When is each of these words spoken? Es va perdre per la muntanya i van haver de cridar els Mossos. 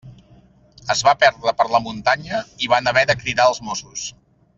Es 0.93 1.03
va 1.07 1.11
perdre 1.23 1.53
per 1.59 1.67
la 1.73 1.81
muntanya 1.87 2.39
i 2.65 2.71
van 2.73 2.91
haver 2.93 3.05
de 3.11 3.17
cridar 3.21 3.47
els 3.53 3.61
Mossos. 3.69 4.09